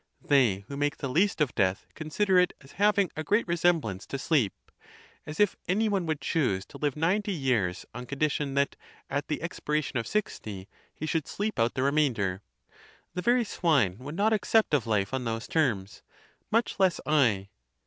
[0.23, 4.17] They who make the least of death consider it as having a great resemblance to
[4.17, 4.51] sleep;
[5.27, 8.75] as if any one would choose to live ninety years on condi tion that,
[9.11, 12.41] at the expiration of sixty, he should sleep out the remainder.
[13.13, 16.01] The very swine would not accept of life on those terms,
[16.49, 17.49] much less I.